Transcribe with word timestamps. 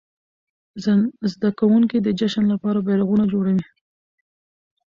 زده 1.31 1.49
کوونکي 1.59 1.97
د 2.01 2.07
جشن 2.19 2.45
لپاره 2.53 2.83
بيرغونه 2.87 3.25
جوړوي. 3.33 3.65